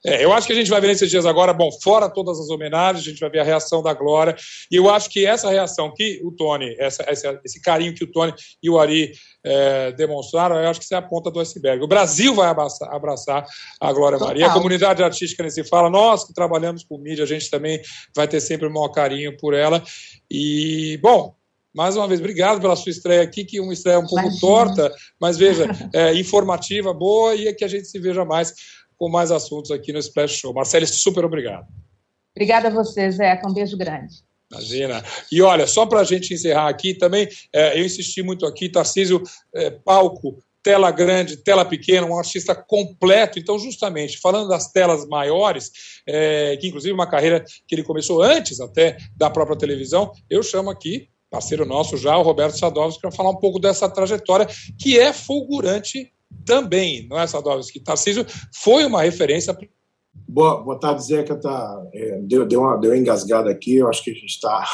[0.07, 2.49] É, eu acho que a gente vai ver nesses dias agora, bom, fora todas as
[2.49, 4.33] homenagens, a gente vai ver a reação da Glória,
[4.71, 8.07] e eu acho que essa reação que o Tony, essa, essa, esse carinho que o
[8.07, 9.11] Tony e o Ari
[9.43, 11.83] é, demonstraram, eu acho que isso é a ponta do iceberg.
[11.83, 13.45] O Brasil vai abraçar, abraçar
[13.81, 14.33] a Glória Total.
[14.33, 17.81] Maria, a comunidade artística nesse fala, nós que trabalhamos com mídia, a gente também
[18.15, 19.83] vai ter sempre o maior carinho por ela,
[20.31, 21.35] e, bom,
[21.77, 24.41] mais uma vez, obrigado pela sua estreia aqui, que uma estreia um pouco Imagina.
[24.41, 28.53] torta, mas veja, é, informativa, boa, e é que a gente se veja mais
[28.97, 30.53] com mais assuntos aqui no Splash Show.
[30.53, 31.67] Marcelo, super obrigado.
[32.35, 33.47] Obrigada a você, Zeca.
[33.47, 34.15] Um beijo grande.
[34.51, 35.03] Imagina.
[35.31, 39.21] E olha, só para a gente encerrar aqui também, é, eu insisti muito aqui, Tarcísio,
[39.53, 43.39] é, palco, tela grande, tela pequena, um artista completo.
[43.39, 45.71] Então, justamente, falando das telas maiores,
[46.05, 50.69] é, que inclusive uma carreira que ele começou antes até da própria televisão, eu chamo
[50.69, 55.11] aqui, parceiro nosso já, o Roberto Sadovski, para falar um pouco dessa trajetória que é
[55.11, 56.11] fulgurante
[56.45, 57.79] também, não é, Sadovski?
[57.79, 59.57] Tarcísio foi uma referência.
[60.27, 61.35] Boa, boa tarde, Zeca.
[61.35, 63.77] Tá, é, deu, deu, uma, deu uma engasgada aqui.
[63.77, 64.65] Eu acho que a gente está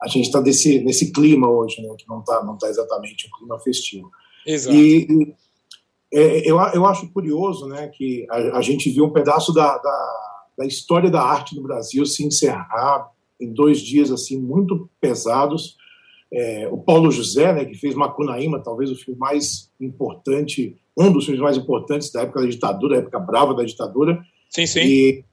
[0.00, 3.38] a gente está nesse, nesse clima hoje, né, que não está não tá exatamente um
[3.38, 4.10] clima festivo.
[4.46, 4.74] Exato.
[4.74, 5.34] E
[6.12, 10.46] é, eu, eu acho curioso né, que a, a gente viu um pedaço da, da,
[10.58, 15.76] da, história da arte no Brasil se encerrar em dois dias assim muito pesados.
[16.32, 21.24] É, o Paulo José, né, que fez Macunaíma, talvez o filme mais importante um dos
[21.24, 24.20] filmes mais importantes da época da ditadura, da época brava da ditadura.
[24.50, 24.80] Sim, sim.
[24.80, 25.24] E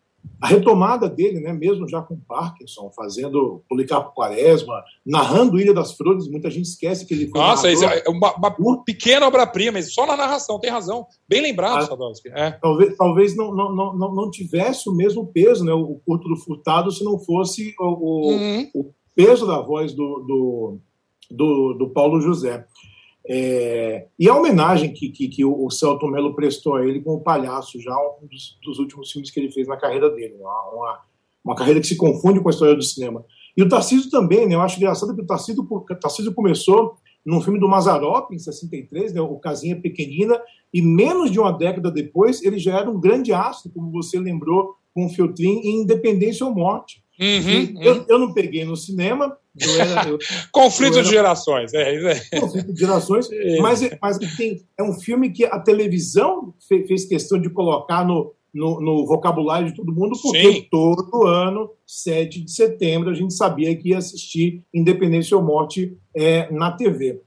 [0.41, 6.27] a retomada dele, né, mesmo já com Parkinson, fazendo Policarpo Quaresma, narrando Ilha das Flores,
[6.27, 7.39] muita gente esquece que ele foi.
[7.39, 11.05] Nossa, é uma, uma pequena obra-prima, mas só na narração, tem razão.
[11.27, 12.29] Bem lembrado, ah, Sadowski.
[12.29, 12.51] É.
[12.51, 16.91] Talvez, talvez não, não, não, não tivesse o mesmo peso, né, o Curto do Furtado,
[16.91, 18.69] se não fosse o, uhum.
[18.75, 20.79] o peso da voz do, do,
[21.29, 22.65] do, do Paulo José.
[23.29, 27.21] É, e a homenagem que, que, que o Celton Mello prestou a ele com o
[27.21, 30.35] Palhaço, já um dos, dos, últimos filmes que ele fez na carreira dele.
[30.39, 30.99] Uma, uma,
[31.43, 33.25] uma carreira que se confunde com a história do cinema.
[33.55, 34.55] E o Tarcísio também, né?
[34.55, 36.95] Eu acho engraçado que o Tarcísio, o Tarcísio começou
[37.27, 40.39] num filme do Mazarop, em 63, né, o Casinha Pequenina,
[40.73, 44.75] e menos de uma década depois ele já era um grande astro, como você lembrou,
[44.93, 47.03] com o Filtrin em Independência ou Morte.
[47.19, 48.05] Uhum, eu, uhum.
[48.07, 49.35] eu, não peguei no cinema.
[49.79, 50.17] Era, eu,
[50.51, 51.73] Conflito de gerações.
[51.73, 52.39] É, é.
[52.39, 53.31] Conflito de gerações.
[53.31, 53.59] É.
[53.59, 58.81] Mas, mas tem, é um filme que a televisão fez questão de colocar no, no,
[58.81, 60.67] no, vocabulário de todo mundo, porque Sim.
[60.69, 66.51] todo ano, 7 de setembro, a gente sabia que ia assistir Independência ou Morte é,
[66.51, 67.21] na TV.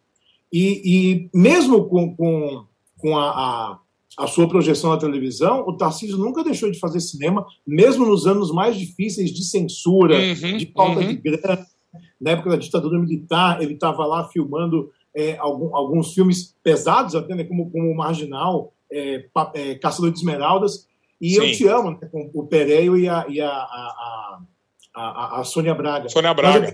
[0.53, 2.65] E, e mesmo com, com,
[2.99, 3.79] com a, a,
[4.19, 8.51] a, sua projeção na televisão, o Tarcísio nunca deixou de fazer cinema, mesmo nos anos
[8.51, 11.09] mais difíceis de censura, uhum, de falta uhum.
[11.09, 11.67] de grana.
[12.21, 17.35] Na época da ditadura militar, ele estava lá filmando é, algum, alguns filmes pesados, até
[17.35, 20.87] né, como, como Marginal, é, é, Caçador de Esmeraldas,
[21.21, 21.41] e Sim.
[21.41, 24.41] Eu Te Amo, né, com o Pereio e a, e a, a,
[24.95, 26.09] a, a Sônia Braga.
[26.09, 26.73] Sônia Braga.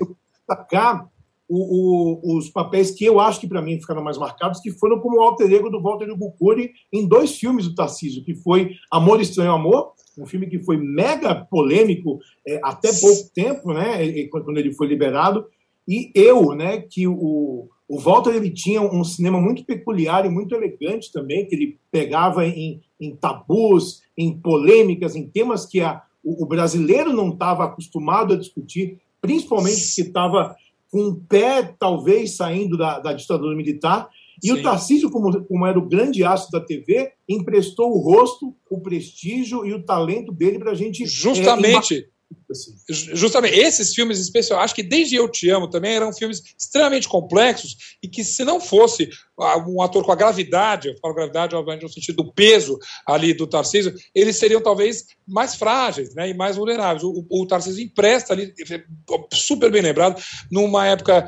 [0.48, 1.08] Destacar
[1.48, 5.00] o, o, os papéis que eu acho que para mim ficaram mais marcados, que foram
[5.00, 9.20] como o alter ego do Walter Bucuri em dois filmes do Tarcísio, que foi Amor
[9.20, 14.72] Estranho Amor, um filme que foi mega polêmico é, até pouco tempo, né, quando ele
[14.72, 15.46] foi liberado,
[15.88, 20.54] e Eu, né, que o, o Walter ele tinha um cinema muito peculiar e muito
[20.54, 26.42] elegante também, que ele pegava em, em tabus, em polêmicas, em temas que a, o,
[26.42, 30.56] o brasileiro não estava acostumado a discutir, principalmente que estava
[30.90, 34.08] com o pé, talvez, saindo da, da ditadura militar.
[34.42, 34.54] E Sim.
[34.54, 39.64] o Tarcísio, como, como era o grande astro da TV, emprestou o rosto, o prestígio
[39.64, 41.04] e o talento dele para a gente.
[41.04, 41.94] É, Justamente.
[41.94, 42.16] É,
[42.50, 42.74] Assim.
[42.88, 47.76] Justamente, esses filmes especiais, acho que desde Eu Te Amo também eram filmes extremamente complexos
[48.02, 49.08] e que se não fosse
[49.68, 53.46] um ator com a gravidade, eu falo gravidade, obviamente, no sentido do peso ali do
[53.46, 57.02] Tarcísio, eles seriam talvez mais frágeis né, e mais vulneráveis.
[57.02, 58.52] O, o Tarcísio empresta ali,
[59.32, 60.20] super bem lembrado,
[60.50, 61.26] numa época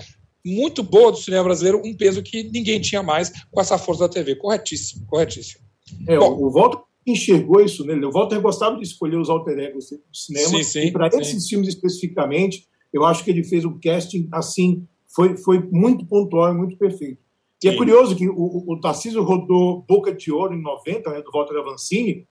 [0.48, 4.08] muito boa do cinema brasileiro, um peso que ninguém tinha mais com essa força da
[4.08, 4.36] TV.
[4.36, 5.64] Corretíssimo, corretíssimo.
[6.06, 8.04] É, Bom, o Volta enxergou isso nele.
[8.04, 10.48] O Walter gostava de escolher os alter egos do cinema.
[10.48, 14.86] Sim, sim, e para esses filmes especificamente, eu acho que ele fez um casting assim,
[15.14, 17.18] foi, foi muito pontual e muito perfeito.
[17.62, 17.76] E é sim.
[17.76, 21.56] é curioso que o, o Tarcísio rodou Boca de Ouro em 90, né, do Walter
[21.56, 22.26] Avancini,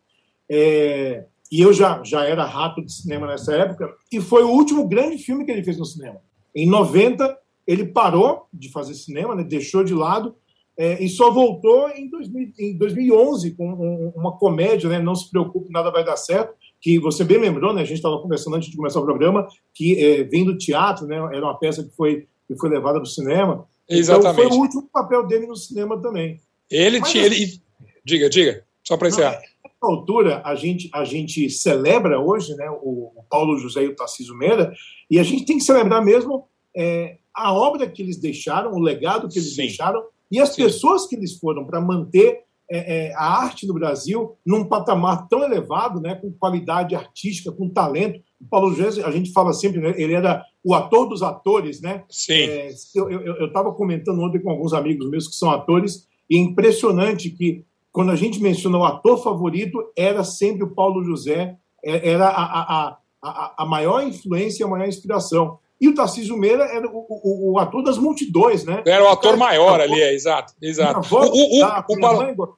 [0.50, 4.88] é, e eu já, já era rato de cinema nessa época, e foi o último
[4.88, 6.22] grande filme que ele fez no cinema.
[6.56, 10.34] Em 90, ele parou de fazer cinema, né, deixou de lado,
[10.78, 15.00] é, e só voltou em, 2000, em 2011 com um, uma comédia, né?
[15.00, 16.54] Não se preocupe, nada vai dar certo.
[16.80, 17.82] Que você bem lembrou, né?
[17.82, 21.16] A gente estava conversando antes de começar o programa, que é, vem do teatro, né?
[21.16, 23.68] Era uma peça que foi, que foi levada para o cinema.
[23.90, 24.40] Exatamente.
[24.40, 26.40] Então foi o último papel dele no cinema também.
[26.70, 27.26] Ele tinha.
[27.26, 27.44] Ele...
[27.44, 27.62] Assim,
[28.06, 29.32] diga, diga, só para encerrar.
[29.32, 33.96] Nessa altura, a gente, a gente celebra hoje né, o, o Paulo José e o
[33.96, 34.72] Tarcísio Meira,
[35.10, 39.30] e a gente tem que celebrar mesmo é, a obra que eles deixaram, o legado
[39.30, 39.58] que eles Sim.
[39.58, 40.64] deixaram, e as Sim.
[40.64, 45.44] pessoas que eles foram para manter é, é, a arte no Brasil num patamar tão
[45.44, 48.20] elevado, né, com qualidade artística, com talento.
[48.42, 52.04] O Paulo José, a gente fala sempre, né, ele era o ator dos atores, né?
[52.10, 52.34] Sim.
[52.34, 57.30] É, eu estava comentando ontem com alguns amigos meus que são atores, e é impressionante
[57.30, 62.28] que quando a gente menciona o ator favorito, era sempre o Paulo José, é, era
[62.28, 65.58] a, a, a, a maior influência, a maior inspiração.
[65.80, 68.82] E o Tarcísio Meira era o, o, o ator das multidões, né?
[68.86, 70.54] Era o ator maior ali, é, exato.
[70.62, 71.08] exato.
[71.16, 72.58] O, o, o, Paulo,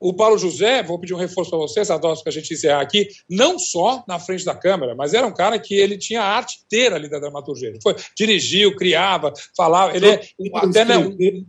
[0.00, 3.08] o Paulo José, vou pedir um reforço para você, Sadovski, que a gente encerrar aqui,
[3.28, 6.60] não só na frente da câmera, mas era um cara que ele tinha a arte
[6.64, 7.68] inteira ali da dramaturgia.
[7.70, 9.96] Ele foi, dirigiu, criava, falava.
[9.96, 10.20] Ele é
[10.54, 10.96] até né,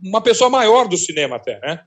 [0.02, 1.80] uma pessoa maior do cinema, até, né?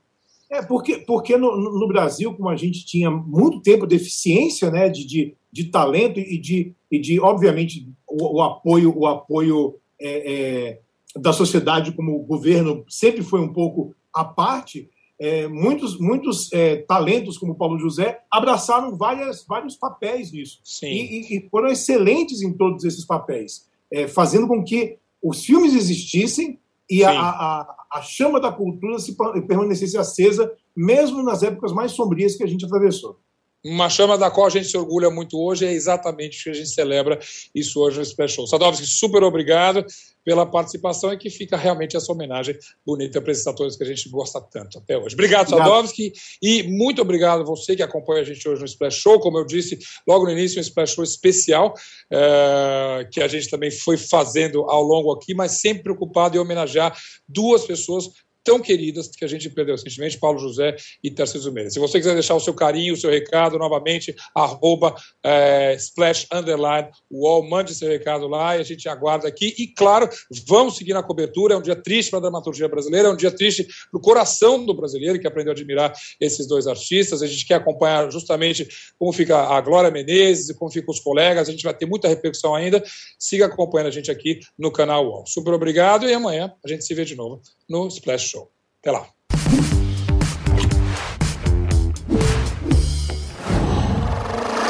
[0.50, 4.88] É, porque, porque no, no, Brasil, como a gente tinha muito tempo de eficiência, né,
[4.88, 10.34] de, de, de talento e de, e de obviamente, o, o apoio, o apoio é,
[10.34, 10.80] é,
[11.16, 17.38] da sociedade como governo sempre foi um pouco à parte, é, muitos, muitos é, talentos,
[17.38, 20.60] como Paulo José, abraçaram várias, vários papéis nisso.
[20.88, 26.60] E, e, foram excelentes em todos esses papéis, é, fazendo com que os filmes existissem
[26.90, 29.16] e a, a, a, chama da cultura se
[29.48, 33.18] permanecesse acesa, mesmo nas épocas mais sombrias que a gente atravessou.
[33.66, 36.54] Uma chama da qual a gente se orgulha muito hoje, é exatamente o que a
[36.54, 37.18] gente celebra
[37.56, 38.46] isso hoje no Special.
[38.46, 39.86] Sadovski, super obrigado
[40.26, 44.10] pela participação e que fica realmente essa homenagem bonita para esses atores que a gente
[44.10, 45.16] gosta tanto até hoje.
[45.16, 49.20] Obrigado, Sadovski, e muito obrigado a você que acompanha a gente hoje no Splash Show.
[49.20, 51.74] Como eu disse logo no início, um Splash Show especial
[52.12, 56.98] é, que a gente também foi fazendo ao longo aqui, mas sempre preocupado em homenagear
[57.28, 58.10] duas pessoas
[58.44, 61.70] tão queridas que a gente perdeu recentemente, Paulo José e Tarcísio Meira.
[61.70, 66.90] Se você quiser deixar o seu carinho, o seu recado, novamente, arroba é, splash underline
[67.10, 69.54] wall, mande seu recado lá e a gente aguarda aqui.
[69.58, 70.10] E, claro,
[70.48, 71.54] vamos seguir na cobertura.
[71.54, 74.66] É um dia triste para a dramaturgia brasileira, é um dia triste para o coração
[74.66, 77.22] do brasileiro que aprendeu a admirar esses dois artistas.
[77.22, 78.68] A gente quer acompanhar justamente
[78.98, 81.48] como fica a Glória Menezes e como ficam os colegas.
[81.48, 82.84] A gente vai ter muita repercussão ainda.
[83.18, 85.26] Siga acompanhando a gente aqui no canal UOL.
[85.26, 87.42] Super obrigado e amanhã a gente se vê de novo
[87.74, 88.52] no Splash Show.
[88.80, 89.08] Até lá.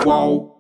[0.05, 0.52] Uau.